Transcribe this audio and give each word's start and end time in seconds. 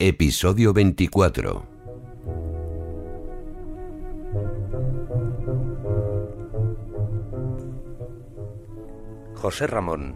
Episodio 0.00 0.72
24. 0.72 1.66
José 9.34 9.66
Ramón 9.66 10.14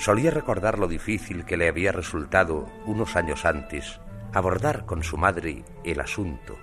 solía 0.00 0.32
recordar 0.32 0.80
lo 0.80 0.88
difícil 0.88 1.44
que 1.44 1.56
le 1.56 1.68
había 1.68 1.92
resultado 1.92 2.66
unos 2.86 3.14
años 3.14 3.44
antes 3.44 4.00
abordar 4.32 4.84
con 4.84 5.04
su 5.04 5.16
madre 5.16 5.62
el 5.84 6.00
asunto, 6.00 6.58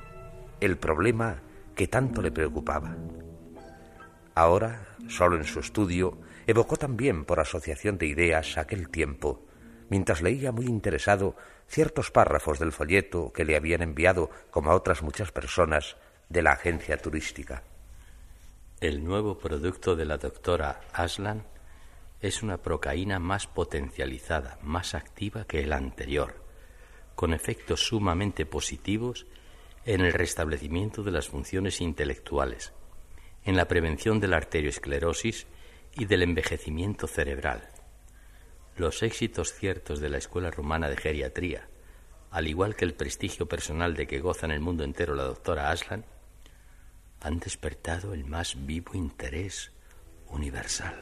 el 0.59 0.77
problema 0.77 1.37
que 1.73 1.87
tanto 1.87 2.21
le 2.21 2.33
preocupaba. 2.33 2.97
Ahora, 4.35 4.81
solo 5.07 5.37
en 5.37 5.45
su 5.45 5.61
estudio, 5.61 6.17
evocó 6.45 6.75
también 6.75 7.23
por 7.23 7.39
asociación 7.39 7.97
de 7.97 8.07
ideas 8.07 8.57
aquel 8.57 8.89
tiempo, 8.89 9.46
mientras 9.89 10.21
leía 10.21 10.51
muy 10.51 10.65
interesado 10.65 11.35
ciertos 11.67 12.11
párrafos 12.11 12.59
del 12.59 12.71
folleto 12.71 13.31
que 13.33 13.45
le 13.45 13.55
habían 13.55 13.81
enviado, 13.81 14.29
como 14.51 14.71
a 14.71 14.75
otras 14.75 15.01
muchas 15.01 15.31
personas, 15.31 15.97
de 16.29 16.41
la 16.41 16.51
agencia 16.51 16.97
turística. 16.97 17.63
El 18.79 19.03
nuevo 19.03 19.37
producto 19.37 19.95
de 19.95 20.05
la 20.05 20.17
doctora 20.17 20.81
Aslan 20.93 21.43
es 22.21 22.43
una 22.43 22.57
procaína 22.57 23.19
más 23.19 23.47
potencializada, 23.47 24.59
más 24.61 24.93
activa 24.93 25.45
que 25.45 25.61
el 25.61 25.73
anterior 25.73 26.47
con 27.17 27.33
efectos 27.33 27.79
sumamente 27.79 28.45
positivos 28.45 29.25
en 29.85 30.01
el 30.01 30.13
restablecimiento 30.13 31.01
de 31.01 31.09
las 31.09 31.27
funciones 31.27 31.81
intelectuales, 31.81 32.73
en 33.43 33.57
la 33.57 33.67
prevención 33.67 34.19
de 34.19 34.27
la 34.27 34.37
arteriosclerosis 34.37 35.47
y 35.95 36.05
del 36.05 36.21
envejecimiento 36.21 37.07
cerebral. 37.07 37.69
Los 38.77 39.01
éxitos 39.01 39.53
ciertos 39.53 39.99
de 39.99 40.09
la 40.09 40.19
Escuela 40.19 40.51
Romana 40.51 40.87
de 40.87 40.97
Geriatría, 40.97 41.67
al 42.29 42.47
igual 42.47 42.75
que 42.75 42.85
el 42.85 42.93
prestigio 42.93 43.47
personal 43.47 43.95
de 43.95 44.05
que 44.05 44.19
goza 44.19 44.45
en 44.45 44.51
el 44.51 44.59
mundo 44.59 44.83
entero 44.83 45.15
la 45.15 45.23
doctora 45.23 45.71
Aslan, 45.71 46.05
han 47.19 47.39
despertado 47.39 48.13
el 48.13 48.25
más 48.25 48.67
vivo 48.67 48.91
interés 48.93 49.71
universal. 50.27 50.93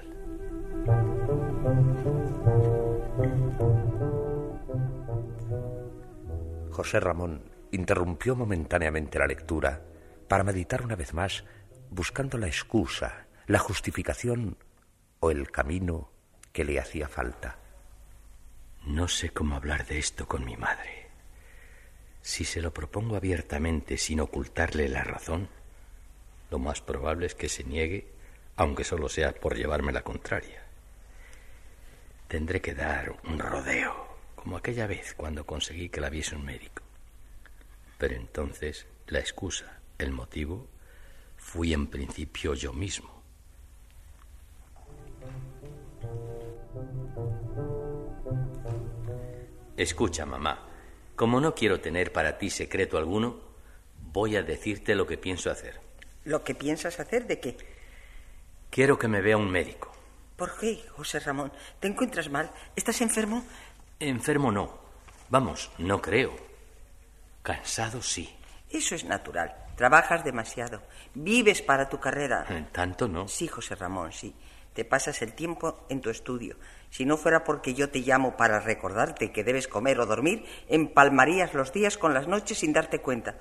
José 6.71 7.01
Ramón 7.01 7.51
interrumpió 7.71 8.37
momentáneamente 8.37 9.19
la 9.19 9.27
lectura 9.27 9.81
para 10.29 10.45
meditar 10.45 10.81
una 10.81 10.95
vez 10.95 11.13
más, 11.13 11.43
buscando 11.89 12.37
la 12.37 12.47
excusa, 12.47 13.27
la 13.47 13.59
justificación 13.59 14.57
o 15.19 15.29
el 15.29 15.51
camino 15.51 16.09
que 16.53 16.63
le 16.63 16.79
hacía 16.79 17.09
falta. 17.09 17.64
No 18.85 19.07
sé 19.07 19.31
cómo 19.31 19.55
hablar 19.55 19.87
de 19.87 19.97
esto 19.97 20.27
con 20.27 20.45
mi 20.45 20.55
madre. 20.57 21.07
Si 22.21 22.45
se 22.45 22.61
lo 22.61 22.71
propongo 22.71 23.15
abiertamente 23.15 23.97
sin 23.97 24.19
ocultarle 24.19 24.87
la 24.89 25.03
razón, 25.03 25.49
lo 26.51 26.59
más 26.59 26.81
probable 26.81 27.25
es 27.25 27.33
que 27.33 27.49
se 27.49 27.63
niegue, 27.63 28.07
aunque 28.55 28.83
solo 28.83 29.09
sea 29.09 29.33
por 29.33 29.55
llevarme 29.55 29.91
la 29.91 30.03
contraria. 30.03 30.63
Tendré 32.27 32.61
que 32.61 32.75
dar 32.75 33.15
un 33.23 33.39
rodeo 33.39 34.07
como 34.35 34.57
aquella 34.57 34.85
vez 34.85 35.15
cuando 35.15 35.47
conseguí 35.47 35.89
que 35.89 36.01
la 36.01 36.11
viese 36.11 36.35
un 36.35 36.45
médico. 36.45 36.83
Pero 37.97 38.13
entonces 38.13 38.85
la 39.07 39.19
excusa, 39.19 39.79
el 39.97 40.11
motivo, 40.11 40.67
fui 41.37 41.73
en 41.73 41.87
principio 41.87 42.53
yo 42.53 42.71
mismo. 42.71 43.14
Escucha, 49.77 50.25
mamá, 50.25 50.67
como 51.15 51.41
no 51.41 51.53
quiero 51.53 51.79
tener 51.81 52.11
para 52.11 52.37
ti 52.37 52.49
secreto 52.49 52.97
alguno, 52.97 53.39
voy 53.99 54.35
a 54.35 54.43
decirte 54.43 54.95
lo 54.95 55.05
que 55.05 55.17
pienso 55.17 55.51
hacer. 55.51 55.79
¿Lo 56.23 56.43
que 56.43 56.55
piensas 56.55 56.99
hacer 56.99 57.27
de 57.27 57.39
qué? 57.39 57.57
Quiero 58.69 58.97
que 58.97 59.07
me 59.07 59.21
vea 59.21 59.37
un 59.37 59.51
médico. 59.51 59.91
¿Por 60.35 60.57
qué, 60.57 60.83
José 60.89 61.19
Ramón? 61.19 61.51
¿Te 61.79 61.87
encuentras 61.87 62.29
mal? 62.29 62.51
¿Estás 62.75 62.99
enfermo? 63.01 63.45
Enfermo 63.99 64.51
no. 64.51 64.79
Vamos, 65.29 65.71
no 65.77 66.01
creo. 66.01 66.35
Cansado 67.41 68.01
sí. 68.01 68.35
Eso 68.69 68.95
es 68.95 69.05
natural. 69.05 69.55
Trabajas 69.75 70.23
demasiado. 70.23 70.81
Vives 71.13 71.61
para 71.61 71.87
tu 71.87 71.99
carrera. 71.99 72.45
En 72.49 72.65
tanto 72.67 73.07
no. 73.07 73.27
Sí, 73.27 73.47
José 73.47 73.75
Ramón, 73.75 74.11
sí. 74.11 74.33
Te 74.75 74.83
pasas 74.83 75.21
el 75.21 75.33
tiempo 75.33 75.85
en 75.87 76.01
tu 76.01 76.09
estudio. 76.09 76.57
Si 76.89 77.05
no 77.05 77.15
fuera 77.15 77.45
porque 77.45 77.73
yo 77.73 77.89
te 77.89 77.99
llamo 77.99 78.35
para 78.35 78.59
recordarte 78.59 79.31
que 79.31 79.45
debes 79.45 79.69
comer 79.69 80.01
o 80.01 80.05
dormir, 80.05 80.43
empalmarías 80.67 81.53
los 81.53 81.71
días 81.71 81.97
con 81.97 82.13
las 82.13 82.27
noches 82.27 82.59
sin 82.59 82.73
darte 82.73 82.99
cuenta. 82.99 83.37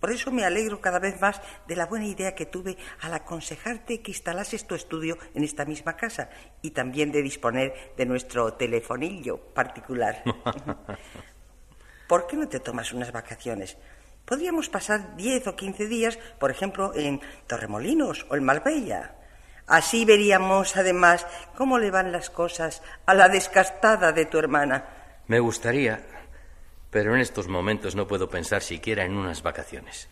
Por 0.00 0.10
eso 0.10 0.32
me 0.32 0.44
alegro 0.44 0.80
cada 0.80 0.98
vez 0.98 1.20
más 1.20 1.40
de 1.68 1.76
la 1.76 1.86
buena 1.86 2.06
idea 2.06 2.34
que 2.34 2.46
tuve 2.46 2.76
al 3.00 3.14
aconsejarte 3.14 4.02
que 4.02 4.10
instalases 4.10 4.66
tu 4.66 4.74
estudio 4.74 5.16
en 5.34 5.44
esta 5.44 5.64
misma 5.64 5.96
casa 5.96 6.30
y 6.62 6.70
también 6.70 7.12
de 7.12 7.22
disponer 7.22 7.94
de 7.96 8.04
nuestro 8.04 8.54
telefonillo 8.54 9.38
particular. 9.38 10.24
¿Por 12.08 12.26
qué 12.26 12.36
no 12.36 12.48
te 12.48 12.58
tomas 12.58 12.92
unas 12.92 13.12
vacaciones? 13.12 13.78
Podríamos 14.24 14.68
pasar 14.68 15.16
diez 15.16 15.46
o 15.46 15.54
quince 15.54 15.86
días, 15.86 16.18
por 16.40 16.50
ejemplo, 16.50 16.92
en 16.94 17.20
Torremolinos 17.46 18.26
o 18.28 18.34
en 18.34 18.42
Marbella. 18.42 19.14
Así 19.66 20.04
veríamos, 20.04 20.76
además, 20.76 21.26
cómo 21.56 21.78
le 21.78 21.90
van 21.90 22.12
las 22.12 22.30
cosas 22.30 22.82
a 23.04 23.14
la 23.14 23.28
descastada 23.28 24.12
de 24.12 24.26
tu 24.26 24.38
hermana. 24.38 24.84
Me 25.26 25.40
gustaría, 25.40 26.06
pero 26.90 27.14
en 27.14 27.20
estos 27.20 27.48
momentos 27.48 27.96
no 27.96 28.06
puedo 28.06 28.30
pensar 28.30 28.62
siquiera 28.62 29.04
en 29.04 29.16
unas 29.16 29.42
vacaciones. 29.42 30.08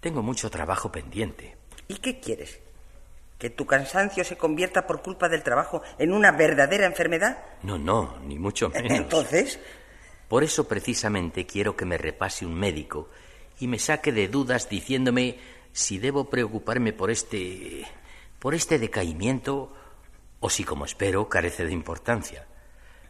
Tengo 0.00 0.22
mucho 0.22 0.50
trabajo 0.50 0.92
pendiente. 0.92 1.56
¿Y 1.88 1.96
qué 1.96 2.20
quieres? 2.20 2.60
¿Que 3.38 3.50
tu 3.50 3.66
cansancio 3.66 4.22
se 4.22 4.36
convierta 4.36 4.86
por 4.86 5.02
culpa 5.02 5.28
del 5.28 5.42
trabajo 5.42 5.82
en 5.98 6.12
una 6.12 6.30
verdadera 6.30 6.86
enfermedad? 6.86 7.38
No, 7.62 7.76
no, 7.78 8.18
ni 8.24 8.38
mucho 8.38 8.68
menos. 8.74 8.90
Entonces. 8.92 9.58
Por 10.28 10.44
eso 10.44 10.66
precisamente 10.68 11.44
quiero 11.44 11.76
que 11.76 11.84
me 11.84 11.98
repase 11.98 12.46
un 12.46 12.54
médico 12.54 13.10
y 13.58 13.66
me 13.66 13.78
saque 13.78 14.12
de 14.12 14.28
dudas 14.28 14.68
diciéndome 14.68 15.38
si 15.72 15.98
debo 15.98 16.30
preocuparme 16.30 16.92
por 16.92 17.10
este. 17.10 17.81
Por 18.42 18.56
este 18.56 18.80
decaimiento 18.80 19.72
o 20.40 20.50
si, 20.50 20.64
como 20.64 20.84
espero, 20.84 21.28
carece 21.28 21.64
de 21.64 21.72
importancia. 21.72 22.44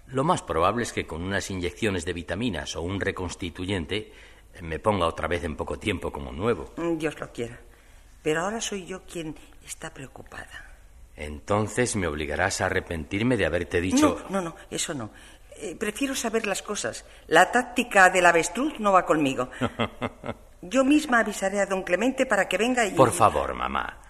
Lo 0.09 0.25
más 0.25 0.43
probable 0.43 0.83
es 0.83 0.93
que 0.93 1.07
con 1.07 1.23
unas 1.23 1.51
inyecciones 1.51 2.05
de 2.05 2.13
vitaminas 2.13 2.77
o 2.77 2.83
un 2.83 3.01
reconstituyente 3.01 4.13
me 4.61 4.79
ponga 4.79 5.07
otra 5.07 5.29
vez 5.29 5.43
en 5.45 5.57
poco 5.57 5.79
tiempo 5.79 6.13
como 6.13 6.33
nuevo. 6.33 6.75
Dios 6.99 7.19
lo 7.19 7.33
quiera. 7.33 7.59
Pero 8.23 8.43
ahora 8.43 8.61
soy 8.61 8.85
yo 8.85 9.05
quien 9.07 9.35
está 9.65 9.95
preocupada. 9.95 10.77
Entonces 11.17 11.97
me 11.97 12.07
obligarás 12.07 12.61
a 12.61 12.67
arrepentirme 12.67 13.39
de 13.39 13.47
haberte 13.47 13.81
dicho... 13.81 14.27
No, 14.29 14.43
no, 14.43 14.51
no, 14.51 14.57
eso 14.71 14.93
no. 14.93 15.13
Eh, 15.57 15.75
prefiero 15.77 16.15
saber 16.15 16.47
las 16.47 16.61
cosas. 16.61 17.07
La 17.29 17.51
táctica 17.51 18.11
del 18.11 18.27
avestruz 18.27 18.79
no 18.81 18.93
va 18.93 19.07
conmigo. 19.07 19.49
Yo 20.61 20.85
misma 20.85 21.21
avisaré 21.21 21.61
a 21.61 21.67
don 21.67 21.85
Clemente 21.85 22.27
para 22.27 22.47
que 22.47 22.59
venga 22.59 22.85
y... 22.85 22.91
Por 22.91 23.13
favor, 23.13 23.55
mamá. 23.55 24.02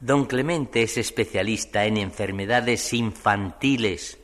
Don 0.00 0.26
Clemente 0.26 0.82
es 0.82 0.96
especialista 0.96 1.84
en 1.84 1.96
enfermedades 1.96 2.92
infantiles. 2.92 4.16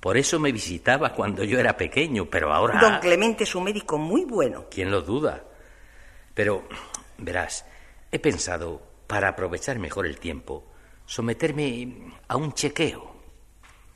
Por 0.00 0.16
eso 0.16 0.40
me 0.40 0.52
visitaba 0.52 1.12
cuando 1.12 1.44
yo 1.44 1.58
era 1.58 1.76
pequeño, 1.76 2.30
pero 2.30 2.50
ahora... 2.52 2.80
Don 2.80 2.98
Clemente 3.00 3.44
es 3.44 3.54
un 3.54 3.64
médico 3.64 3.98
muy 3.98 4.24
bueno. 4.24 4.66
¿Quién 4.70 4.90
lo 4.90 5.02
duda? 5.02 5.44
Pero, 6.32 6.66
verás, 7.18 7.66
he 8.10 8.18
pensado, 8.18 8.80
para 9.06 9.28
aprovechar 9.28 9.78
mejor 9.78 10.06
el 10.06 10.18
tiempo, 10.18 10.64
someterme 11.04 12.14
a 12.26 12.36
un 12.36 12.54
chequeo. 12.54 13.16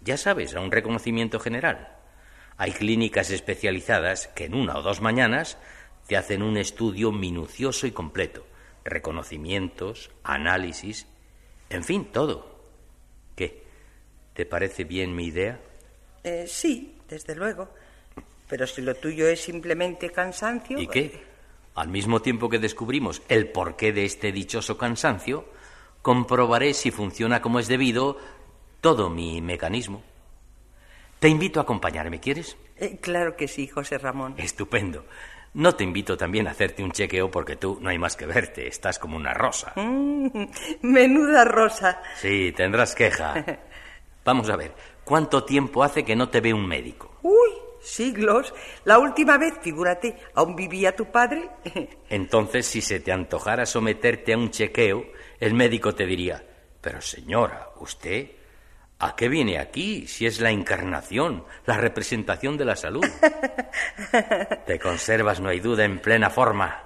Ya 0.03 0.19
sabes, 0.19 0.55
a 0.55 0.61
un 0.61 0.71
reconocimiento 0.71 1.41
general. 1.41 1.97
Hay 2.59 2.73
clínicas 2.73 3.31
especializadas 3.31 4.29
que 4.29 4.45
en 4.45 4.55
una 4.55 4.77
o 4.77 4.83
dos 4.83 5.01
mañanas 5.01 5.57
te 6.07 6.19
hacen 6.19 6.43
un 6.43 6.59
estudio 6.59 7.11
minucioso 7.11 7.87
y 7.87 7.91
completo. 7.91 8.45
Reconocimientos, 8.85 10.11
análisis, 10.23 11.07
en 11.71 11.85
fin, 11.85 12.07
todo. 12.07 12.51
¿Qué? 13.37 13.63
¿Te 14.35 14.45
parece 14.45 14.85
bien 14.85 15.15
mi 15.15 15.27
idea? 15.27 15.61
Eh, 16.25 16.47
sí, 16.49 16.99
desde 17.09 17.35
luego. 17.35 17.69
Pero 18.49 18.67
si 18.67 18.83
lo 18.83 18.95
tuyo 18.97 19.29
es 19.29 19.41
simplemente 19.41 20.11
cansancio... 20.11 20.79
¿Y 20.79 20.89
qué? 20.89 21.23
Al 21.77 21.89
mismo 21.89 22.21
tiempo 22.21 22.49
que 22.49 22.59
descubrimos 22.59 23.23
el 23.29 23.49
porqué 23.49 23.93
de 23.93 24.05
este 24.05 24.33
dichoso 24.33 24.77
cansancio, 24.77 25.45
comprobaré 26.03 26.75
si 26.75 26.91
funciona 26.91 27.41
como 27.41 27.61
es 27.61 27.69
debido 27.69 28.19
todo 28.81 29.09
mi 29.09 29.41
mecanismo. 29.41 30.03
Te 31.21 31.29
invito 31.29 31.61
a 31.61 31.63
acompañarme, 31.63 32.19
¿quieres? 32.19 32.57
Eh, 32.77 32.99
claro 33.01 33.37
que 33.37 33.47
sí, 33.47 33.69
José 33.69 33.99
Ramón. 33.99 34.35
Estupendo. 34.39 35.05
No 35.53 35.75
te 35.75 35.83
invito 35.83 36.17
también 36.17 36.47
a 36.47 36.53
hacerte 36.53 36.83
un 36.83 36.93
chequeo 36.93 37.31
porque 37.31 37.57
tú 37.57 37.79
no 37.81 37.91
hay 37.91 37.99
más 37.99 38.17
que 38.17 38.27
verte, 38.27 38.69
estás 38.69 38.99
como 39.01 39.17
una 39.17 39.35
rosa. 39.35 39.73
Mm, 39.75 40.45
menuda 40.83 41.45
rosa. 41.45 42.01
Sí, 42.17 42.53
tendrás 42.53 42.95
queja. 42.95 43.45
Vamos 44.25 44.49
a 44.49 44.57
ver, 44.57 44.73
¿cuánto 45.03 45.45
tiempo 45.45 45.83
hace 45.83 46.05
que 46.05 46.15
no 46.15 46.29
te 46.29 46.41
ve 46.41 46.55
un 46.55 46.67
médico? 46.67 47.19
Uy, 47.23 47.51
siglos. 47.81 48.55
La 48.85 49.01
última 49.01 49.39
vez, 49.39 49.55
figúrate, 49.61 50.17
¿aún 50.35 50.55
vivía 50.55 50.95
tu 50.95 51.07
padre? 51.07 51.51
Entonces, 52.09 52.67
si 52.67 52.81
se 52.81 53.01
te 53.01 53.11
antojara 53.11 53.67
someterte 53.67 54.33
a 54.33 54.39
un 54.39 54.51
chequeo, 54.51 55.05
el 55.41 55.55
médico 55.55 55.95
te 55.95 56.07
diría, 56.07 56.45
pero 56.81 57.01
señora, 57.01 57.71
usted 57.81 58.31
¿A 59.03 59.17
qué 59.17 59.31
viene 59.31 59.59
aquí 59.59 60.07
si 60.07 60.27
es 60.27 60.41
la 60.41 60.51
encarnación, 60.51 61.45
la 61.65 61.79
representación 61.79 62.59
de 62.59 62.67
la 62.67 62.77
salud? 62.77 63.05
Te 64.67 64.79
conservas, 64.79 65.41
no 65.41 65.49
hay 65.49 65.59
duda, 65.61 65.87
en 65.87 66.01
plena 66.01 66.29
forma, 66.29 66.85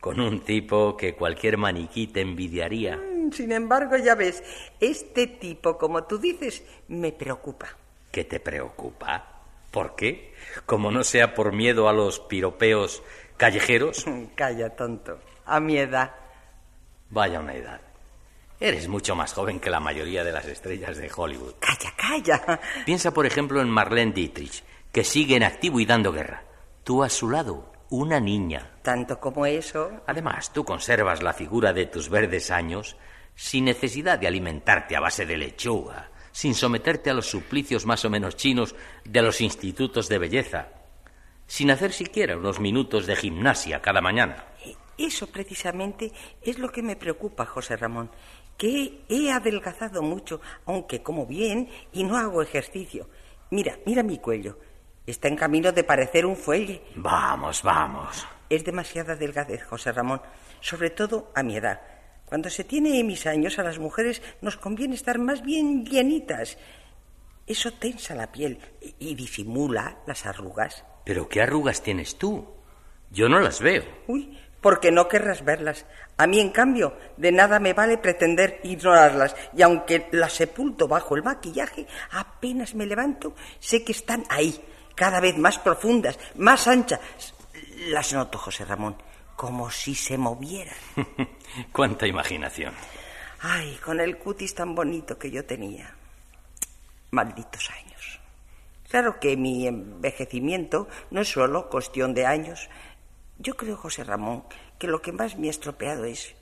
con 0.00 0.20
un 0.20 0.44
tipo 0.44 0.96
que 0.96 1.16
cualquier 1.16 1.58
maniquí 1.58 2.06
te 2.06 2.20
envidiaría. 2.20 2.96
Mm, 2.96 3.32
sin 3.32 3.50
embargo, 3.50 3.96
ya 3.96 4.14
ves, 4.14 4.44
este 4.78 5.26
tipo, 5.26 5.76
como 5.76 6.04
tú 6.04 6.18
dices, 6.18 6.62
me 6.86 7.10
preocupa. 7.10 7.66
¿Qué 8.12 8.22
te 8.22 8.38
preocupa? 8.38 9.42
¿Por 9.72 9.96
qué? 9.96 10.34
Como 10.66 10.92
no 10.92 11.02
sea 11.02 11.34
por 11.34 11.52
miedo 11.52 11.88
a 11.88 11.92
los 11.92 12.20
piropeos 12.20 13.02
callejeros. 13.36 14.04
Calla, 14.36 14.70
tonto. 14.70 15.18
A 15.44 15.58
mi 15.58 15.78
edad. 15.78 16.14
Vaya 17.10 17.40
una 17.40 17.54
edad. 17.54 17.80
Eres 18.58 18.88
mucho 18.88 19.14
más 19.14 19.34
joven 19.34 19.60
que 19.60 19.68
la 19.68 19.80
mayoría 19.80 20.24
de 20.24 20.32
las 20.32 20.46
estrellas 20.46 20.96
de 20.96 21.10
Hollywood. 21.14 21.54
Calla, 21.60 21.92
calla. 21.94 22.60
Piensa, 22.86 23.12
por 23.12 23.26
ejemplo, 23.26 23.60
en 23.60 23.68
Marlene 23.68 24.12
Dietrich, 24.12 24.64
que 24.90 25.04
sigue 25.04 25.36
en 25.36 25.42
activo 25.42 25.78
y 25.78 25.84
dando 25.84 26.10
guerra. 26.10 26.42
Tú 26.82 27.02
a 27.02 27.10
su 27.10 27.28
lado, 27.28 27.70
una 27.90 28.18
niña. 28.18 28.78
Tanto 28.82 29.20
como 29.20 29.44
eso. 29.44 30.00
Además, 30.06 30.52
tú 30.54 30.64
conservas 30.64 31.22
la 31.22 31.34
figura 31.34 31.74
de 31.74 31.86
tus 31.86 32.08
verdes 32.08 32.50
años 32.50 32.96
sin 33.34 33.66
necesidad 33.66 34.18
de 34.18 34.26
alimentarte 34.26 34.96
a 34.96 35.00
base 35.00 35.26
de 35.26 35.36
lechuga, 35.36 36.10
sin 36.32 36.54
someterte 36.54 37.10
a 37.10 37.14
los 37.14 37.28
suplicios 37.28 37.84
más 37.84 38.06
o 38.06 38.10
menos 38.10 38.36
chinos 38.36 38.74
de 39.04 39.20
los 39.20 39.42
institutos 39.42 40.08
de 40.08 40.18
belleza, 40.18 40.68
sin 41.46 41.70
hacer 41.70 41.92
siquiera 41.92 42.38
unos 42.38 42.58
minutos 42.58 43.06
de 43.06 43.16
gimnasia 43.16 43.82
cada 43.82 44.00
mañana. 44.00 44.46
Eso 44.96 45.26
precisamente 45.26 46.10
es 46.40 46.58
lo 46.58 46.70
que 46.70 46.82
me 46.82 46.96
preocupa, 46.96 47.44
José 47.44 47.76
Ramón 47.76 48.10
que 48.56 49.04
he 49.08 49.30
adelgazado 49.30 50.02
mucho, 50.02 50.40
aunque 50.64 51.02
como 51.02 51.26
bien 51.26 51.68
y 51.92 52.04
no 52.04 52.16
hago 52.16 52.42
ejercicio. 52.42 53.08
Mira, 53.50 53.78
mira 53.84 54.02
mi 54.02 54.18
cuello. 54.18 54.58
Está 55.06 55.28
en 55.28 55.36
camino 55.36 55.70
de 55.72 55.84
parecer 55.84 56.26
un 56.26 56.36
fuelle. 56.36 56.82
Vamos, 56.96 57.62
vamos. 57.62 58.26
Es 58.50 58.64
demasiada 58.64 59.14
delgadez, 59.14 59.62
José 59.64 59.92
Ramón, 59.92 60.20
sobre 60.60 60.90
todo 60.90 61.30
a 61.34 61.42
mi 61.42 61.56
edad. 61.56 61.80
Cuando 62.24 62.50
se 62.50 62.64
tiene 62.64 63.02
mis 63.04 63.26
años, 63.26 63.58
a 63.58 63.62
las 63.62 63.78
mujeres 63.78 64.20
nos 64.40 64.56
conviene 64.56 64.96
estar 64.96 65.18
más 65.18 65.42
bien 65.42 65.84
llenitas. 65.86 66.58
Eso 67.46 67.72
tensa 67.72 68.16
la 68.16 68.32
piel 68.32 68.58
y 68.98 69.14
disimula 69.14 69.98
las 70.06 70.26
arrugas. 70.26 70.84
¿Pero 71.04 71.28
qué 71.28 71.42
arrugas 71.42 71.82
tienes 71.82 72.18
tú? 72.18 72.44
Yo 73.10 73.28
no 73.28 73.38
las 73.38 73.60
veo. 73.60 73.84
Uy, 74.08 74.36
porque 74.60 74.90
no 74.90 75.08
querrás 75.08 75.44
verlas. 75.44 75.86
A 76.16 76.26
mí, 76.26 76.40
en 76.40 76.50
cambio, 76.50 76.96
de 77.16 77.32
nada 77.32 77.60
me 77.60 77.72
vale 77.72 77.98
pretender 77.98 78.60
ignorarlas, 78.64 79.36
y 79.54 79.62
aunque 79.62 80.08
las 80.12 80.32
sepulto 80.32 80.88
bajo 80.88 81.16
el 81.16 81.22
maquillaje, 81.22 81.86
apenas 82.10 82.74
me 82.74 82.86
levanto, 82.86 83.34
sé 83.58 83.84
que 83.84 83.92
están 83.92 84.24
ahí, 84.28 84.58
cada 84.94 85.20
vez 85.20 85.36
más 85.36 85.58
profundas, 85.58 86.18
más 86.36 86.66
anchas. 86.66 87.00
Las 87.88 88.12
noto, 88.12 88.38
José 88.38 88.64
Ramón, 88.64 88.96
como 89.36 89.70
si 89.70 89.94
se 89.94 90.16
movieran. 90.16 90.74
Cuánta 91.72 92.06
imaginación. 92.06 92.74
Ay, 93.40 93.78
con 93.84 94.00
el 94.00 94.18
cutis 94.18 94.54
tan 94.54 94.74
bonito 94.74 95.18
que 95.18 95.30
yo 95.30 95.44
tenía. 95.44 95.94
Malditos 97.10 97.70
años. 97.70 98.20
Claro 98.88 99.20
que 99.20 99.36
mi 99.36 99.66
envejecimiento 99.66 100.88
no 101.10 101.20
es 101.20 101.28
solo 101.28 101.68
cuestión 101.68 102.14
de 102.14 102.24
años, 102.24 102.68
yo 103.38 103.54
creo, 103.56 103.76
José 103.76 104.04
Ramón, 104.04 104.44
que 104.78 104.86
lo 104.86 105.02
que 105.02 105.12
más 105.12 105.36
me 105.36 105.48
ha 105.48 105.50
estropeado 105.50 106.04
es 106.04 106.34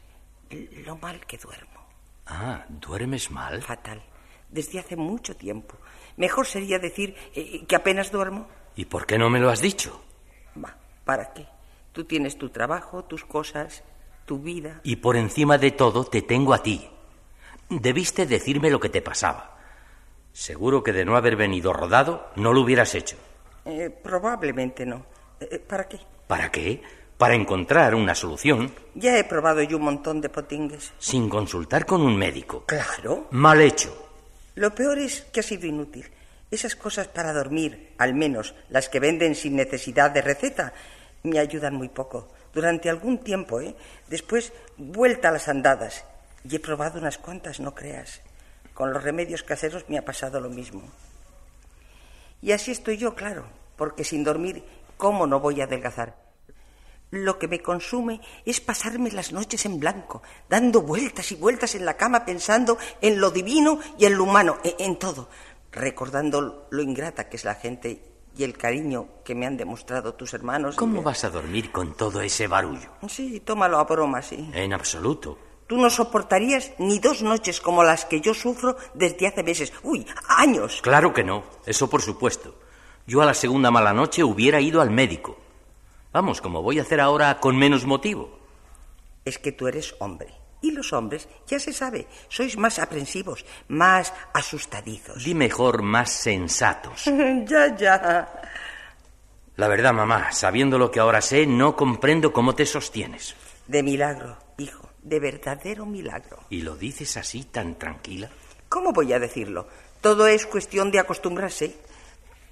lo 0.85 0.97
mal 0.97 1.25
que 1.27 1.39
duermo. 1.39 1.87
Ah, 2.27 2.65
¿duermes 2.69 3.31
mal? 3.31 3.63
Fatal. 3.63 4.03
Desde 4.49 4.79
hace 4.79 4.97
mucho 4.97 5.37
tiempo. 5.37 5.77
Mejor 6.17 6.47
sería 6.47 6.79
decir 6.79 7.17
eh, 7.35 7.65
que 7.67 7.77
apenas 7.77 8.13
duermo. 8.13 8.47
¿Y 8.77 8.85
por 8.85 9.07
qué 9.07 9.19
no 9.19 9.31
me 9.31 9.41
lo 9.41 9.51
has 9.51 9.61
dicho? 9.61 10.03
Va, 10.63 10.77
¿para 11.05 11.33
qué? 11.33 11.47
Tú 11.93 12.05
tienes 12.05 12.39
tu 12.39 12.51
trabajo, 12.51 13.05
tus 13.05 13.25
cosas, 13.25 13.83
tu 14.27 14.39
vida. 14.39 14.81
Y 14.85 14.97
por 14.97 15.17
encima 15.17 15.59
de 15.59 15.73
todo 15.73 16.05
te 16.05 16.23
tengo 16.23 16.55
a 16.55 16.63
ti. 16.63 16.89
Debiste 17.69 18.27
decirme 18.27 18.71
lo 18.71 18.81
que 18.81 18.89
te 18.89 19.03
pasaba. 19.03 19.59
Seguro 20.33 20.83
que 20.83 20.93
de 20.93 21.05
no 21.05 21.17
haber 21.17 21.37
venido 21.37 21.73
rodado 21.73 22.31
no 22.37 22.53
lo 22.53 22.63
hubieras 22.63 22.95
hecho. 22.95 23.17
Eh, 23.65 23.91
probablemente 23.91 24.85
no. 24.85 25.07
Eh, 25.41 25.59
¿Para 25.59 25.89
qué? 25.89 26.01
¿Para 26.35 26.51
qué? 26.51 26.83
Para 27.17 27.37
encontrar 27.37 27.95
una 27.95 28.13
solución. 28.13 28.75
Ya 28.97 29.17
he 29.17 29.23
probado 29.23 29.63
yo 29.63 29.77
un 29.77 29.85
montón 29.85 30.21
de 30.21 30.29
potingues. 30.29 30.93
Sin 30.99 31.29
consultar 31.29 31.87
con 31.87 32.03
un 32.03 32.17
médico. 32.17 32.65
Claro. 32.67 33.29
Mal 33.31 33.61
hecho. 33.61 34.11
Lo 34.57 34.75
peor 34.75 34.99
es 34.99 35.21
que 35.33 35.39
ha 35.39 35.43
sido 35.45 35.69
inútil. 35.69 36.11
Esas 36.51 36.75
cosas 36.75 37.07
para 37.07 37.33
dormir, 37.33 37.95
al 37.99 38.15
menos 38.15 38.57
las 38.69 38.89
que 38.89 38.99
venden 38.99 39.37
sin 39.37 39.55
necesidad 39.55 40.11
de 40.11 40.23
receta, 40.23 40.73
me 41.23 41.39
ayudan 41.39 41.77
muy 41.77 41.89
poco. 41.89 42.33
Durante 42.53 42.91
algún 42.91 43.19
tiempo, 43.19 43.61
¿eh? 43.61 43.77
Después, 44.09 44.53
vuelta 44.77 45.29
a 45.29 45.33
las 45.33 45.47
andadas. 45.47 46.05
Y 46.43 46.57
he 46.57 46.59
probado 46.59 46.99
unas 46.99 47.17
cuantas, 47.17 47.61
no 47.61 47.77
creas. 47.77 48.23
Con 48.75 48.93
los 48.93 49.05
remedios 49.05 49.45
caseros 49.45 49.85
me 49.89 49.99
ha 49.99 50.05
pasado 50.05 50.41
lo 50.41 50.51
mismo. 50.51 50.83
Y 52.43 52.51
así 52.51 52.73
estoy 52.73 52.97
yo, 52.97 53.15
claro, 53.15 53.45
porque 53.77 54.03
sin 54.03 54.25
dormir 54.25 54.65
¿Cómo 54.97 55.27
no 55.27 55.41
voy 55.41 55.61
a 55.61 55.65
adelgazar? 55.65 56.15
Lo 57.15 57.39
que 57.39 57.47
me 57.47 57.61
consume 57.61 58.21
es 58.45 58.61
pasarme 58.61 59.13
las 59.13 59.31
noches 59.33 59.65
en 59.67 59.79
blanco, 59.79 60.21
dando 60.49 60.83
vueltas 60.83 61.31
y 61.31 61.37
vueltas 61.37 61.77
en 61.77 61.85
la 61.85 61.97
cama 61.97 62.25
pensando 62.25 62.77
en 63.01 63.21
lo 63.21 63.31
divino 63.31 63.79
y 63.97 64.07
en 64.07 64.19
lo 64.19 64.25
humano, 64.25 64.59
e, 64.65 64.75
en, 64.81 64.99
todo, 64.99 65.29
recordando 65.71 66.67
lo 66.71 66.83
ingrata 66.83 67.29
que 67.29 67.37
es 67.37 67.45
la 67.45 67.55
gente 67.55 68.03
y 68.37 68.43
el 68.43 68.59
cariño 68.59 69.07
que 69.25 69.37
me 69.37 69.47
han 69.47 69.57
demostrado 69.57 70.15
tus 70.15 70.35
hermanos. 70.35 70.75
¿Cómo 70.75 71.03
vas 71.03 71.23
a 71.23 71.31
dormir 71.31 71.71
con 71.71 71.95
todo 71.95 72.21
ese 72.21 72.49
barullo? 72.49 72.91
Sí, 73.09 73.39
tómalo 73.39 73.79
a 73.79 73.85
broma, 73.85 74.21
sí. 74.21 74.51
En 74.53 74.73
absoluto. 74.73 75.39
Tú 75.69 75.77
no 75.77 75.91
soportarías 75.91 76.73
ni 76.79 76.99
dos 76.99 77.23
noches 77.23 77.61
como 77.61 77.85
las 77.85 78.07
que 78.07 78.21
yo 78.21 78.35
sufro 78.35 78.77
desde 78.93 79.29
hace 79.29 79.45
meses. 79.45 79.73
Uy, 79.85 80.05
años. 80.27 80.81
Claro 80.83 81.15
que 81.15 81.23
no, 81.23 81.45
eso 81.65 81.89
por 81.89 82.03
supuesto. 82.03 82.57
Yo 83.07 83.23
a 83.23 83.27
la 83.27 83.35
segunda 83.35 83.71
mala 83.71 83.93
noche 83.93 84.25
hubiera 84.25 84.61
ido 84.61 84.81
al 84.81 84.91
médico. 84.91 85.44
Vamos, 86.15 86.41
como 86.41 86.63
voy 86.63 86.79
a 86.79 86.83
hacer 86.83 87.01
ahora 87.01 87.41
con 87.41 87.57
menos 87.59 87.87
motivo. 87.87 88.39
Es 89.25 89.37
que 89.37 89.51
tú 89.51 89.67
eres 89.67 89.97
hombre. 89.99 90.33
Y 90.63 90.71
los 90.71 90.93
hombres, 90.93 91.29
ya 91.49 91.59
se 91.59 91.73
sabe, 91.73 92.07
sois 92.29 92.57
más 92.57 92.79
aprensivos, 92.79 93.45
más 93.67 94.15
asustadizos. 94.33 95.25
Di 95.25 95.35
mejor 95.35 95.83
más 95.83 96.13
sensatos. 96.13 97.05
ya, 97.47 97.75
ya. 97.77 98.31
La 99.57 99.67
verdad, 99.67 99.93
mamá, 99.93 100.31
sabiendo 100.31 100.79
lo 100.79 100.89
que 100.93 101.01
ahora 101.01 101.21
sé, 101.21 101.47
no 101.47 101.75
comprendo 101.75 102.33
cómo 102.33 102.55
te 102.55 102.65
sostienes. 102.65 103.35
De 103.67 103.83
milagro, 103.83 104.39
hijo, 104.59 104.89
de 105.03 105.19
verdadero 105.19 105.85
milagro. 105.85 106.39
¿Y 106.49 106.63
lo 106.63 106.77
dices 106.77 107.17
así 107.17 107.43
tan 107.43 107.75
tranquila? 107.75 108.31
¿Cómo 108.69 108.93
voy 108.93 109.13
a 109.13 109.19
decirlo? 109.19 109.67
Todo 110.01 110.29
es 110.29 110.47
cuestión 110.47 110.93
de 110.93 111.01
acostumbrarse. 111.01 111.75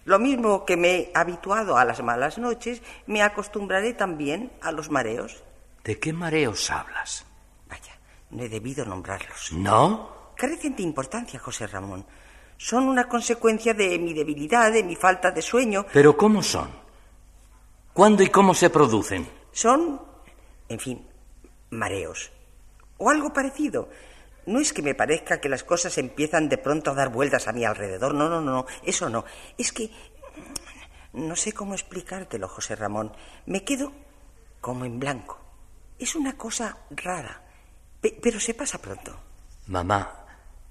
Lo 0.04 0.18
mismo 0.18 0.64
que 0.64 0.76
me 0.76 0.94
he 0.94 1.12
habituado 1.14 1.76
a 1.76 1.85
las 1.85 2.02
malas 2.02 2.38
noches, 2.38 2.82
me 3.06 3.23
acostumbraré 3.23 3.94
también 3.94 4.52
a 4.61 4.73
los 4.73 4.90
mareos. 4.90 5.42
¿De 5.85 5.99
qué 5.99 6.12
mareos 6.12 6.71
hablas? 6.71 7.25
Vaya, 7.68 7.99
no 8.30 8.42
he 8.42 8.49
debido 8.49 8.85
nombrarlos. 8.85 9.52
¿No? 9.52 10.32
Carecen 10.37 10.75
de 10.75 10.82
importancia, 10.82 11.38
José 11.38 11.66
Ramón. 11.66 12.04
Son 12.56 12.85
una 12.85 13.09
consecuencia 13.09 13.75
de 13.75 13.99
mi 13.99 14.12
debilidad, 14.12 14.73
de 14.73 14.82
mi 14.82 14.97
falta 14.97 15.30
de 15.30 15.42
sueño. 15.42 15.87
¿Pero 15.92 16.16
cómo 16.16 16.42
son? 16.42 16.71
¿Cuándo 17.92 18.23
y 18.23 18.28
cómo 18.28 18.54
se 18.54 18.71
producen? 18.71 19.28
Son, 19.52 20.00
en 20.68 20.80
fin, 20.80 21.06
mareos. 21.71 22.30
O 22.99 23.11
algo 23.11 23.32
parecido. 23.32 23.88
No 24.46 24.61
es 24.61 24.72
que 24.72 24.82
me 24.82 24.94
parezca 24.94 25.40
que 25.40 25.49
las 25.49 25.64
cosas 25.64 25.99
empiezan 25.99 26.49
de 26.49 26.58
pronto 26.58 26.90
a 26.90 26.94
dar 26.94 27.11
vueltas 27.11 27.46
a 27.49 27.52
mi 27.52 27.64
alrededor, 27.64 28.14
no, 28.14 28.28
no, 28.28 28.40
no, 28.40 28.66
eso 28.82 29.08
no. 29.08 29.25
Es 29.56 29.72
que 29.72 29.90
No 31.12 31.37
sé 31.37 31.52
cómo 31.52 31.75
explicártelo, 31.75 32.49
José 32.49 32.75
Ramón. 32.75 33.12
Me 33.46 33.64
quedo 33.64 33.92
como 34.61 34.84
en 34.84 34.99
blanco. 34.99 35.38
Es 35.99 36.14
una 36.14 36.37
cosa 36.37 36.78
rara, 36.90 37.42
pero 38.00 38.40
se 38.40 38.54
pasa 38.54 38.78
pronto. 38.78 39.14
Mamá, 39.66 40.25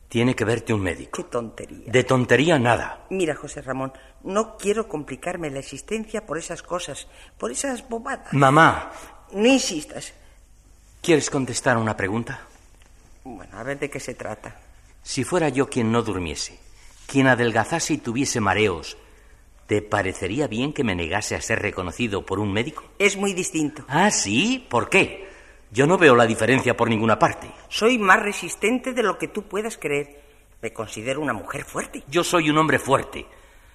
tiene 0.09 0.35
que 0.35 0.43
verte 0.43 0.73
un 0.73 0.81
médico. 0.81 1.11
Qué 1.15 1.23
tontería. 1.29 1.91
De 1.91 2.03
tontería 2.03 2.59
nada. 2.59 3.05
Mira, 3.11 3.35
José 3.35 3.61
Ramón, 3.61 3.93
no 4.23 4.57
quiero 4.57 4.89
complicarme 4.89 5.49
la 5.49 5.59
existencia 5.59 6.25
por 6.25 6.37
esas 6.37 6.63
cosas, 6.63 7.07
por 7.37 7.51
esas 7.51 7.87
bobadas. 7.87 8.33
Mamá. 8.33 8.91
No 9.31 9.47
insistas. 9.47 10.13
¿Quieres 11.01 11.29
contestar 11.29 11.77
una 11.77 11.95
pregunta? 11.95 12.41
Bueno, 13.23 13.57
a 13.57 13.63
ver 13.63 13.79
de 13.79 13.89
qué 13.89 13.99
se 13.99 14.15
trata. 14.15 14.59
Si 15.03 15.23
fuera 15.23 15.49
yo 15.49 15.67
quien 15.69 15.91
no 15.91 16.01
durmiese, 16.01 16.59
quien 17.07 17.27
adelgazase 17.27 17.93
y 17.93 17.97
tuviese 17.97 18.39
mareos, 18.39 18.97
¿te 19.67 19.81
parecería 19.81 20.47
bien 20.47 20.73
que 20.73 20.83
me 20.83 20.95
negase 20.95 21.35
a 21.35 21.41
ser 21.41 21.59
reconocido 21.59 22.25
por 22.25 22.39
un 22.39 22.51
médico? 22.51 22.83
Es 22.99 23.17
muy 23.17 23.33
distinto. 23.33 23.83
Ah, 23.87 24.11
sí, 24.11 24.65
¿por 24.69 24.89
qué? 24.89 25.29
Yo 25.71 25.87
no 25.87 25.97
veo 25.97 26.15
la 26.15 26.25
diferencia 26.25 26.75
por 26.75 26.89
ninguna 26.89 27.17
parte. 27.17 27.49
Soy 27.69 27.97
más 27.97 28.21
resistente 28.21 28.93
de 28.93 29.03
lo 29.03 29.17
que 29.17 29.27
tú 29.27 29.43
puedas 29.43 29.77
creer. 29.77 30.21
Me 30.61 30.73
considero 30.73 31.21
una 31.21 31.33
mujer 31.33 31.63
fuerte. 31.63 32.03
Yo 32.07 32.23
soy 32.23 32.49
un 32.49 32.57
hombre 32.57 32.77
fuerte. 32.77 33.25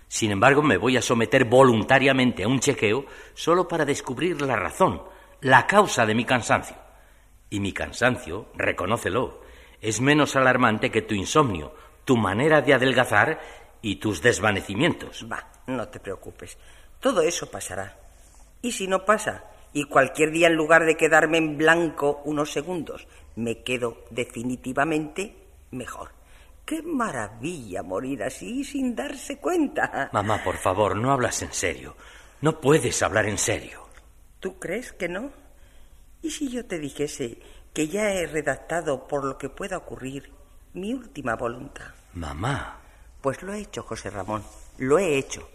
Sin 0.08 0.30
embargo, 0.30 0.62
me 0.62 0.76
voy 0.76 0.96
a 0.96 1.02
someter 1.02 1.44
voluntariamente 1.44 2.44
a 2.44 2.48
un 2.48 2.60
chequeo 2.60 3.06
solo 3.34 3.66
para 3.66 3.84
descubrir 3.84 4.40
la 4.42 4.56
razón, 4.56 5.02
la 5.40 5.66
causa 5.66 6.06
de 6.06 6.14
mi 6.14 6.24
cansancio. 6.24 6.85
Y 7.50 7.60
mi 7.60 7.72
cansancio, 7.72 8.46
reconócelo, 8.54 9.42
es 9.80 10.00
menos 10.00 10.36
alarmante 10.36 10.90
que 10.90 11.02
tu 11.02 11.14
insomnio, 11.14 11.74
tu 12.04 12.16
manera 12.16 12.62
de 12.62 12.74
adelgazar 12.74 13.40
y 13.82 13.96
tus 13.96 14.22
desvanecimientos. 14.22 15.26
Va, 15.30 15.48
no 15.66 15.88
te 15.88 16.00
preocupes. 16.00 16.58
Todo 17.00 17.22
eso 17.22 17.50
pasará. 17.50 17.96
¿Y 18.62 18.72
si 18.72 18.88
no 18.88 19.04
pasa? 19.04 19.44
y 19.76 19.84
cualquier 19.84 20.30
día 20.30 20.46
en 20.46 20.54
lugar 20.54 20.86
de 20.86 20.96
quedarme 20.96 21.36
en 21.36 21.58
blanco 21.58 22.22
unos 22.24 22.50
segundos, 22.50 23.06
me 23.34 23.62
quedo 23.62 24.04
definitivamente 24.08 25.36
mejor. 25.70 26.12
Qué 26.64 26.80
maravilla 26.82 27.82
morir 27.82 28.22
así 28.22 28.64
sin 28.64 28.96
darse 28.96 29.36
cuenta. 29.36 30.08
Mamá, 30.14 30.42
por 30.42 30.56
favor, 30.56 30.96
no 30.96 31.12
hablas 31.12 31.42
en 31.42 31.52
serio. 31.52 31.94
No 32.40 32.58
puedes 32.58 33.02
hablar 33.02 33.26
en 33.26 33.36
serio. 33.36 33.86
¿Tú 34.40 34.58
crees 34.58 34.94
que 34.94 35.10
no? 35.10 35.30
¿Y 36.22 36.30
si 36.30 36.48
yo 36.48 36.64
te 36.66 36.78
dijese 36.78 37.38
que 37.72 37.88
ya 37.88 38.12
he 38.12 38.26
redactado 38.26 39.06
por 39.06 39.24
lo 39.24 39.38
que 39.38 39.48
pueda 39.48 39.76
ocurrir 39.76 40.32
mi 40.74 40.94
última 40.94 41.36
voluntad? 41.36 41.86
Mamá. 42.14 42.80
Pues 43.20 43.42
lo 43.42 43.52
he 43.52 43.60
hecho, 43.60 43.82
José 43.82 44.10
Ramón. 44.10 44.42
Lo 44.78 44.98
he 44.98 45.18
hecho. 45.18 45.48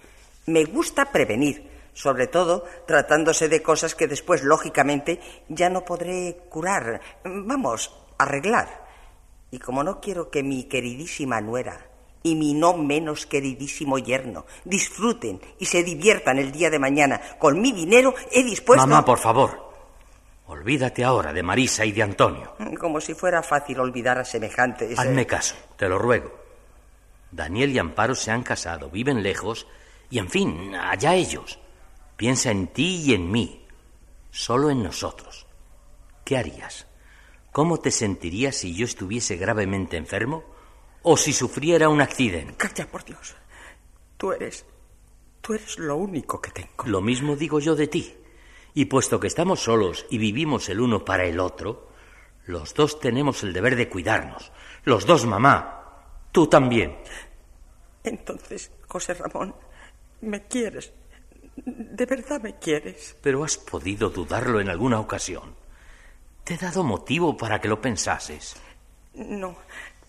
Me 0.45 0.65
gusta 0.65 1.11
prevenir 1.11 1.71
sobre 1.93 2.27
todo 2.27 2.65
tratándose 2.85 3.49
de 3.49 3.61
cosas 3.61 3.95
que 3.95 4.07
después, 4.07 4.43
lógicamente, 4.43 5.19
ya 5.49 5.69
no 5.69 5.83
podré 5.83 6.43
curar, 6.49 7.01
vamos, 7.23 7.93
arreglar. 8.17 8.87
Y 9.51 9.59
como 9.59 9.83
no 9.83 9.99
quiero 9.99 10.29
que 10.29 10.43
mi 10.43 10.63
queridísima 10.65 11.41
nuera 11.41 11.87
y 12.23 12.35
mi 12.35 12.53
no 12.53 12.77
menos 12.77 13.25
queridísimo 13.25 13.97
yerno 13.97 14.45
disfruten 14.63 15.41
y 15.59 15.65
se 15.65 15.83
diviertan 15.83 16.37
el 16.37 16.51
día 16.51 16.69
de 16.69 16.79
mañana 16.79 17.19
con 17.39 17.59
mi 17.59 17.71
dinero, 17.71 18.13
he 18.31 18.43
dispuesto... 18.43 18.87
Mamá, 18.87 19.03
por 19.03 19.17
favor. 19.17 19.70
Olvídate 20.51 21.05
ahora 21.05 21.31
de 21.31 21.43
Marisa 21.43 21.85
y 21.85 21.93
de 21.93 22.03
Antonio. 22.03 22.55
Como 22.77 22.99
si 22.99 23.13
fuera 23.13 23.41
fácil 23.41 23.79
olvidar 23.79 24.17
a 24.17 24.25
semejantes. 24.25 24.99
Hazme 24.99 25.25
caso, 25.25 25.55
te 25.77 25.87
lo 25.87 25.97
ruego. 25.97 26.29
Daniel 27.31 27.71
y 27.71 27.79
Amparo 27.79 28.15
se 28.15 28.31
han 28.31 28.43
casado, 28.43 28.89
viven 28.89 29.23
lejos 29.23 29.65
y, 30.09 30.19
en 30.19 30.29
fin, 30.29 30.75
allá 30.75 31.15
ellos. 31.15 31.57
Piensa 32.17 32.51
en 32.51 32.67
ti 32.67 32.97
y 32.97 33.13
en 33.13 33.31
mí, 33.31 33.65
solo 34.29 34.69
en 34.69 34.83
nosotros. 34.83 35.47
¿Qué 36.25 36.35
harías? 36.35 36.85
¿Cómo 37.53 37.77
te 37.77 37.89
sentirías 37.89 38.57
si 38.57 38.75
yo 38.75 38.83
estuviese 38.83 39.37
gravemente 39.37 39.95
enfermo 39.95 40.43
o 41.01 41.15
si 41.15 41.31
sufriera 41.31 41.87
un 41.87 42.01
accidente? 42.01 42.55
Calla, 42.57 42.91
por 42.91 43.05
Dios. 43.05 43.37
Tú 44.17 44.33
eres. 44.33 44.65
Tú 45.39 45.53
eres 45.53 45.79
lo 45.79 45.95
único 45.95 46.41
que 46.41 46.51
tengo. 46.51 46.83
Lo 46.87 46.99
mismo 46.99 47.37
digo 47.37 47.61
yo 47.61 47.73
de 47.73 47.87
ti. 47.87 48.17
Y 48.73 48.85
puesto 48.85 49.19
que 49.19 49.27
estamos 49.27 49.61
solos 49.61 50.05
y 50.09 50.17
vivimos 50.17 50.69
el 50.69 50.79
uno 50.79 51.03
para 51.03 51.25
el 51.25 51.39
otro, 51.39 51.89
los 52.45 52.73
dos 52.73 52.99
tenemos 52.99 53.43
el 53.43 53.53
deber 53.53 53.75
de 53.75 53.89
cuidarnos. 53.89 54.51
Los 54.83 55.05
dos, 55.05 55.25
mamá. 55.25 55.81
Tú 56.31 56.47
también. 56.47 56.97
Entonces, 58.03 58.71
José 58.87 59.13
Ramón, 59.13 59.53
¿me 60.21 60.47
quieres? 60.47 60.91
¿De 61.55 62.05
verdad 62.05 62.41
me 62.41 62.57
quieres? 62.57 63.15
Pero 63.21 63.43
has 63.43 63.57
podido 63.57 64.09
dudarlo 64.09 64.59
en 64.59 64.69
alguna 64.69 64.99
ocasión. 64.99 65.55
Te 66.43 66.55
he 66.55 66.57
dado 66.57 66.83
motivo 66.83 67.37
para 67.37 67.59
que 67.59 67.67
lo 67.67 67.81
pensases. 67.81 68.55
No, 69.13 69.55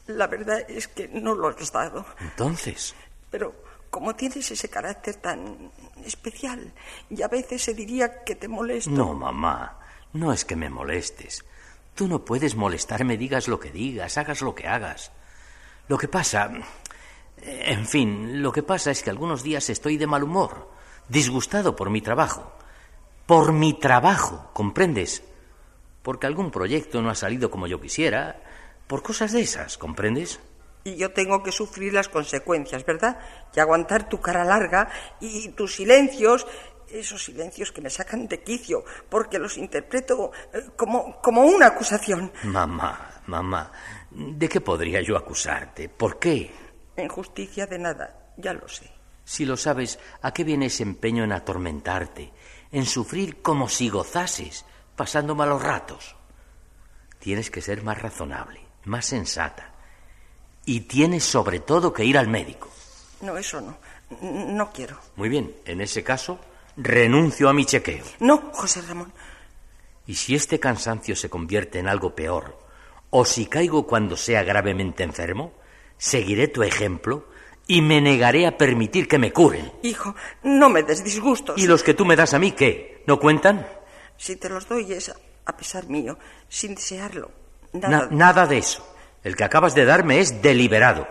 la 0.07 0.27
verdad 0.27 0.65
es 0.69 0.89
que 0.89 1.09
no 1.09 1.35
lo 1.35 1.49
has 1.49 1.73
dado. 1.73 2.07
Entonces. 2.21 2.95
Pero 3.31 3.55
como 3.93 4.17
tienes 4.17 4.51
ese 4.51 4.71
carácter 4.71 5.17
tan 5.17 5.71
especial, 6.03 6.73
y 7.11 7.21
a 7.21 7.29
veces 7.29 7.63
se 7.63 7.75
diría 7.75 8.25
que 8.25 8.35
te 8.35 8.49
molesto. 8.49 8.91
No, 8.91 9.13
mamá, 9.13 9.79
no 10.15 10.33
es 10.33 10.47
que 10.47 10.57
me 10.57 10.71
molestes. 10.71 11.45
Tú 11.95 12.09
no 12.09 12.25
puedes 12.25 12.57
molestarme, 12.57 13.19
digas 13.19 13.49
lo 13.49 13.61
que 13.61 13.71
digas, 13.71 14.17
hagas 14.17 14.41
lo 14.41 14.55
que 14.55 14.67
hagas. 14.67 15.13
Lo 15.89 15.99
que 15.99 16.09
pasa... 16.09 16.51
En 17.45 17.87
fin, 17.87 18.41
lo 18.41 18.51
que 18.51 18.63
pasa 18.63 18.93
es 18.93 19.03
que 19.03 19.11
algunos 19.11 19.43
días 19.43 19.69
estoy 19.69 19.99
de 19.99 20.07
mal 20.07 20.23
humor 20.23 20.71
disgustado 21.09 21.77
por 21.77 21.91
mi 21.91 22.01
trabajo. 22.01 22.51
Por 23.27 23.53
mi 23.53 23.75
trabajo, 23.75 24.49
¿comprendes? 24.55 25.23
Porque 26.03 26.27
algún 26.27 26.51
proyecto 26.51 27.03
no 27.03 27.11
ha 27.11 27.15
salido 27.15 27.51
como 27.51 27.67
yo 27.67 27.79
quisiera, 27.79 28.41
por 28.87 29.03
cosas 29.03 29.33
de 29.33 29.43
esas, 29.43 29.77
¿comprendes? 29.77 30.41
Y 30.85 30.97
yo 30.97 31.13
tengo 31.13 31.43
que 31.43 31.53
sufrir 31.53 31.93
las 31.93 32.09
consecuencias, 32.09 32.85
¿verdad? 32.85 33.19
Y 33.55 33.61
aguantar 33.61 34.09
tu 34.09 34.21
cara 34.21 34.45
larga 34.45 34.89
y 35.21 35.51
tus 35.51 35.77
silencios, 35.77 36.47
esos 36.89 37.25
silencios 37.25 37.73
que 37.73 37.81
me 37.81 37.91
sacan 37.91 38.27
de 38.29 38.43
quicio, 38.43 38.85
porque 39.09 39.39
los 39.39 39.57
interpreto 39.57 40.33
eh, 40.53 40.71
como, 40.77 41.21
como 41.21 41.43
una 41.43 41.69
acusación. 41.69 42.33
Mamá, 42.45 43.23
mamá, 43.27 43.73
¿de 44.11 44.49
qué 44.49 44.61
podría 44.61 45.01
yo 45.01 45.17
acusarte? 45.17 45.89
¿Por 45.89 46.19
qué? 46.19 46.51
En 46.97 47.09
justicia 47.09 47.67
de 47.67 47.79
nada, 47.79 48.33
ya 48.37 48.53
lo 48.53 48.69
sé. 48.69 48.91
Si 49.25 49.45
lo 49.45 49.57
sabes, 49.57 49.99
¿a 50.21 50.33
qué 50.33 50.45
viene 50.45 50.67
ese 50.67 50.83
empeño 50.83 51.25
en 51.25 51.33
atormentarte, 51.33 52.33
en 52.71 52.85
sufrir 52.85 53.41
como 53.41 53.69
si 53.69 53.89
gozases, 53.89 54.65
pasando 54.97 55.35
malos 55.35 55.63
ratos? 55.63 56.17
Tienes 57.19 57.51
que 57.51 57.63
ser 57.63 57.83
más 57.83 58.03
razonable, 58.03 58.61
más 58.85 59.07
sensata. 59.07 59.72
Y 60.65 60.81
tienes 60.83 61.25
sobre 61.25 61.61
todo 61.61 61.93
que 61.93 62.05
ir 62.05 62.17
al 62.17 62.29
médico. 62.29 62.71
No, 63.21 63.37
eso 63.37 63.61
no. 63.61 63.77
No 64.21 64.71
quiero. 64.73 64.99
Muy 65.17 65.29
bien, 65.29 65.55
en 65.65 65.81
ese 65.81 66.05
caso, 66.05 66.39
renuncio 66.77 67.49
a 67.49 67.53
mi 67.53 67.65
chequeo. 67.65 68.05
No, 68.21 68.51
José 68.53 68.83
Ramón. 68.83 69.13
Y 70.07 70.15
si 70.15 70.35
este 70.35 70.61
cansancio 70.61 71.17
se 71.17 71.31
convierte 71.31 71.79
en 71.79 71.89
algo 71.89 72.15
peor, 72.15 72.59
o 73.11 73.25
si 73.25 73.47
caigo 73.47 73.87
cuando 73.87 74.17
sea 74.17 74.43
gravemente 74.43 75.03
enfermo, 75.03 75.53
seguiré 75.97 76.49
tu 76.49 76.63
ejemplo 76.63 77.29
y 77.67 77.81
me 77.81 78.01
negaré 78.01 78.47
a 78.47 78.59
permitir 78.59 79.07
que 79.07 79.19
me 79.19 79.33
curen. 79.33 79.73
Hijo, 79.83 80.15
no 80.43 80.69
me 80.69 80.83
des 80.83 81.05
disgustos. 81.05 81.57
¿Y 81.59 81.67
los 81.67 81.83
que 81.83 81.95
tú 81.95 82.05
me 82.05 82.17
das 82.17 82.35
a 82.35 82.39
mí 82.39 82.53
qué? 82.53 83.03
¿No 83.07 83.21
cuentan? 83.21 83.67
Si 84.17 84.37
te 84.37 84.49
los 84.49 84.69
doy 84.69 84.93
es 84.93 85.13
a 85.45 85.57
pesar 85.57 85.89
mío, 85.89 86.19
sin 86.49 86.75
desearlo. 86.75 87.31
Nada, 87.73 88.09
nada 88.11 88.47
de 88.47 88.59
eso. 88.59 88.92
El 89.23 89.37
que 89.37 89.45
acabas 89.45 89.75
de 89.75 89.85
darme 89.85 90.21
es 90.21 90.43
deliberado. 90.43 91.07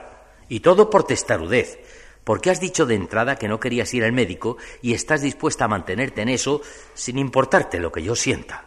Y 0.49 0.59
todo 0.59 0.89
por 0.89 1.05
testarudez. 1.05 1.79
Porque 2.23 2.49
has 2.49 2.59
dicho 2.59 2.85
de 2.85 2.95
entrada 2.95 3.35
que 3.35 3.47
no 3.47 3.59
querías 3.59 3.93
ir 3.93 4.03
al 4.03 4.11
médico 4.11 4.57
y 4.81 4.93
estás 4.93 5.21
dispuesta 5.21 5.65
a 5.65 5.69
mantenerte 5.69 6.21
en 6.21 6.29
eso 6.29 6.61
sin 6.93 7.17
importarte 7.17 7.79
lo 7.79 7.91
que 7.91 8.03
yo 8.03 8.15
sienta. 8.15 8.65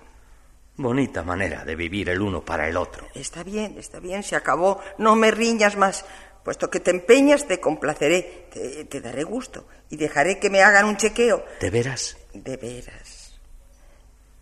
Bonita 0.77 1.23
manera 1.23 1.65
de 1.65 1.77
vivir 1.77 2.09
el 2.09 2.21
uno 2.21 2.45
para 2.45 2.69
el 2.69 2.77
otro. 2.77 3.07
Está 3.15 3.45
bien, 3.45 3.77
está 3.79 4.01
bien, 4.01 4.25
se 4.25 4.35
acabó. 4.35 4.81
No 4.99 5.15
me 5.15 5.31
riñas 5.31 5.77
más. 5.77 6.05
Puesto 6.43 6.69
que 6.69 6.81
te 6.81 6.91
empeñas, 6.91 7.47
te 7.47 7.61
complaceré, 7.61 8.49
te, 8.91 9.01
daré 9.01 9.23
gusto 9.23 9.67
y 9.89 9.97
dejaré 9.97 10.39
que 10.39 10.51
me 10.51 10.63
hagan 10.63 10.85
un 10.85 10.97
chequeo. 10.97 11.45
¿De 11.61 11.71
veras? 11.71 12.19
De 12.35 12.57
veras. 12.57 13.39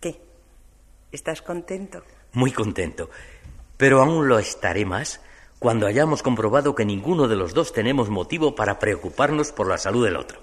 ¿Qué? 0.01 0.19
¿Estás 1.11 1.41
contento? 1.41 2.03
Muy 2.33 2.51
contento. 2.51 3.09
Pero 3.83 4.01
aún 4.01 4.29
lo 4.29 4.39
estaré 4.39 4.85
más 4.85 5.19
cuando 5.59 5.87
hayamos 5.87 6.23
comprobado 6.23 6.73
que 6.73 6.85
ninguno 6.85 7.27
de 7.27 7.35
los 7.35 7.53
dos 7.53 7.73
tenemos 7.73 8.07
motivo 8.07 8.55
para 8.55 8.79
preocuparnos 8.79 9.51
por 9.51 9.67
la 9.67 9.77
salud 9.77 10.05
del 10.05 10.15
otro. 10.15 10.41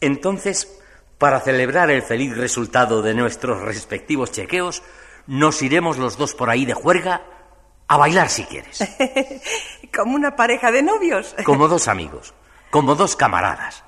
Entonces, 0.00 0.80
para 1.18 1.40
celebrar 1.40 1.90
el 1.90 2.02
feliz 2.02 2.36
resultado 2.36 3.02
de 3.02 3.14
nuestros 3.14 3.62
respectivos 3.62 4.30
chequeos, 4.30 4.84
nos 5.26 5.60
iremos 5.60 5.98
los 5.98 6.16
dos 6.16 6.36
por 6.36 6.50
ahí 6.50 6.64
de 6.64 6.74
juerga 6.74 7.26
a 7.88 7.96
bailar 7.96 8.30
si 8.30 8.44
quieres. 8.44 8.78
Como 9.92 10.14
una 10.14 10.36
pareja 10.36 10.70
de 10.70 10.84
novios. 10.84 11.34
Como 11.44 11.66
dos 11.66 11.88
amigos, 11.88 12.32
como 12.70 12.94
dos 12.94 13.16
camaradas. 13.16 13.82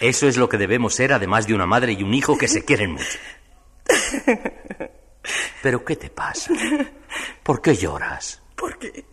Eso 0.00 0.26
es 0.26 0.38
lo 0.38 0.48
que 0.48 0.56
debemos 0.56 0.94
ser, 0.94 1.12
además 1.12 1.46
de 1.46 1.52
una 1.52 1.66
madre 1.66 1.92
y 1.92 2.02
un 2.02 2.14
hijo 2.14 2.38
que 2.38 2.48
se 2.48 2.64
quieren 2.64 2.92
mucho. 2.92 3.18
¿Pero 5.62 5.84
qué 5.84 5.96
te 5.96 6.10
pasa? 6.10 6.52
¿Por 7.42 7.60
qué 7.60 7.74
lloras? 7.74 8.42
Porque. 8.56 9.04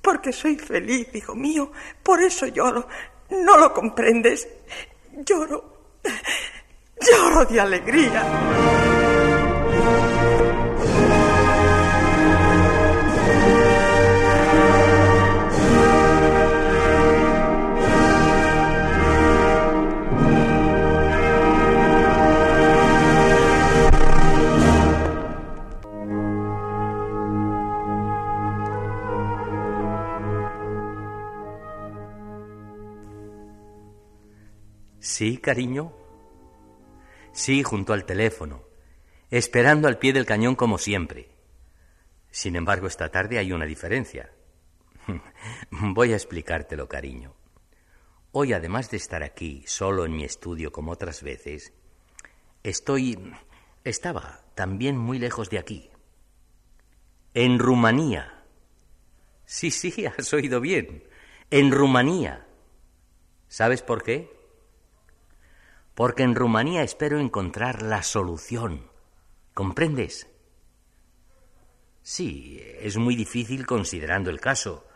Porque 0.00 0.32
soy 0.32 0.56
feliz, 0.56 1.08
hijo 1.14 1.34
mío. 1.34 1.72
Por 2.02 2.22
eso 2.22 2.46
lloro. 2.46 2.86
¿No 3.30 3.56
lo 3.56 3.72
comprendes? 3.72 4.46
Lloro. 5.12 5.90
Lloro 7.00 7.44
de 7.44 7.60
alegría. 7.60 9.15
Sí, 35.06 35.38
cariño. 35.38 35.92
Sí, 37.30 37.62
junto 37.62 37.92
al 37.92 38.04
teléfono, 38.04 38.64
esperando 39.30 39.86
al 39.86 40.00
pie 40.00 40.12
del 40.12 40.26
cañón 40.26 40.56
como 40.56 40.78
siempre. 40.78 41.28
Sin 42.32 42.56
embargo, 42.56 42.88
esta 42.88 43.08
tarde 43.08 43.38
hay 43.38 43.52
una 43.52 43.66
diferencia. 43.66 44.32
Voy 45.70 46.12
a 46.12 46.16
explicártelo, 46.16 46.88
cariño. 46.88 47.36
Hoy, 48.32 48.52
además 48.52 48.90
de 48.90 48.96
estar 48.96 49.22
aquí, 49.22 49.62
solo 49.68 50.06
en 50.06 50.16
mi 50.16 50.24
estudio 50.24 50.72
como 50.72 50.90
otras 50.90 51.22
veces, 51.22 51.72
estoy... 52.64 53.32
estaba 53.84 54.44
también 54.56 54.98
muy 54.98 55.20
lejos 55.20 55.50
de 55.50 55.60
aquí. 55.60 55.88
En 57.32 57.60
Rumanía. 57.60 58.42
Sí, 59.44 59.70
sí, 59.70 60.04
has 60.18 60.32
oído 60.32 60.60
bien. 60.60 61.04
En 61.52 61.70
Rumanía. 61.70 62.44
¿Sabes 63.46 63.82
por 63.82 64.02
qué? 64.02 64.35
Porque 65.96 66.24
en 66.24 66.34
Rumanía 66.34 66.82
espero 66.82 67.18
encontrar 67.18 67.80
la 67.80 68.02
solución. 68.02 68.90
¿Comprendes? 69.54 70.28
Sí, 72.02 72.62
es 72.80 72.98
muy 72.98 73.16
difícil 73.16 73.66
considerando 73.66 74.28
el 74.28 74.38
caso, 74.38 74.86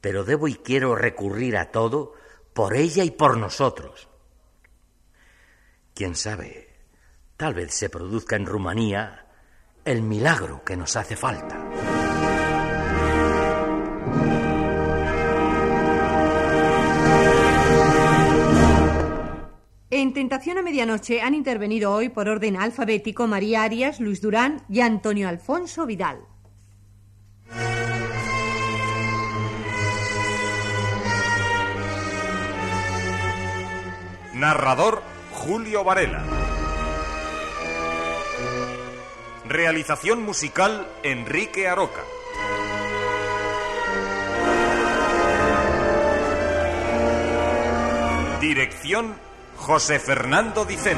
pero 0.00 0.22
debo 0.22 0.46
y 0.46 0.54
quiero 0.54 0.94
recurrir 0.94 1.56
a 1.56 1.72
todo 1.72 2.14
por 2.54 2.76
ella 2.76 3.02
y 3.02 3.10
por 3.10 3.36
nosotros. 3.36 4.08
Quién 5.94 6.14
sabe, 6.14 6.68
tal 7.36 7.54
vez 7.54 7.74
se 7.74 7.90
produzca 7.90 8.36
en 8.36 8.46
Rumanía 8.46 9.26
el 9.84 10.02
milagro 10.02 10.62
que 10.64 10.76
nos 10.76 10.94
hace 10.94 11.16
falta. 11.16 11.65
En 19.98 20.12
Tentación 20.12 20.58
a 20.58 20.62
Medianoche 20.62 21.22
han 21.22 21.34
intervenido 21.34 21.90
hoy 21.90 22.10
por 22.10 22.28
orden 22.28 22.58
alfabético 22.58 23.26
María 23.26 23.62
Arias, 23.62 23.98
Luis 23.98 24.20
Durán 24.20 24.60
y 24.68 24.80
Antonio 24.80 25.26
Alfonso 25.26 25.86
Vidal. 25.86 26.18
Narrador 34.34 35.02
Julio 35.32 35.82
Varela. 35.82 36.22
Realización 39.48 40.22
musical 40.22 40.86
Enrique 41.04 41.68
Aroca. 41.68 42.02
Dirección 48.42 49.25
José 49.66 49.98
Fernando 49.98 50.64
Dicen. 50.64 50.96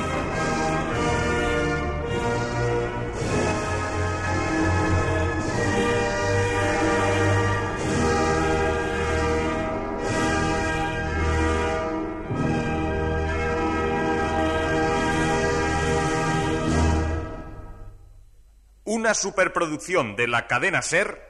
Una 18.84 19.14
superproducción 19.14 20.14
de 20.14 20.28
la 20.28 20.46
cadena 20.46 20.82
Ser 20.82 21.22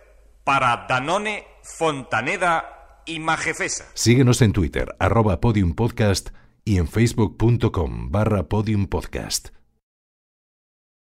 para 0.42 0.86
Danone, 0.88 1.46
Fontaneda 1.62 3.02
y 3.06 3.20
Majefesa. 3.20 3.84
Síguenos 3.94 4.42
en 4.42 4.52
Twitter, 4.52 4.96
arroba 4.98 5.40
podiumpodcast 5.40 6.30
y 6.68 6.76
en 6.76 6.86
facebook.com 6.86 8.10
barra 8.10 8.48
podiumpodcast. 8.48 9.57